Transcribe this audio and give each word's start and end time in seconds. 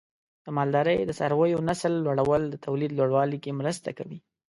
د 0.45 0.47
مالدارۍ 0.57 0.99
د 1.05 1.11
څارویو 1.19 1.65
نسل 1.69 1.93
لوړول 2.05 2.43
د 2.49 2.55
تولید 2.65 2.91
لوړوالي 2.93 3.37
کې 3.43 3.57
مرسته 3.59 3.89
کوي. 3.97 4.19